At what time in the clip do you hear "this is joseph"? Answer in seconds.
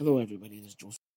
0.60-1.09